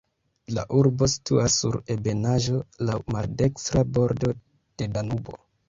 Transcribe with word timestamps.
La 0.57 0.61
urbo 0.77 1.07
situas 1.15 1.57
sur 1.63 1.77
ebenaĵo, 1.97 2.63
laŭ 2.89 2.97
maldekstra 3.17 3.87
bordo 4.01 4.35
de 4.41 4.93
Danubo. 4.99 5.41